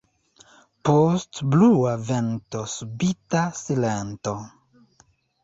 Post 0.87 1.41
brua 1.55 1.91
vento 2.07 2.63
subita 2.73 3.45
silento. 3.61 4.35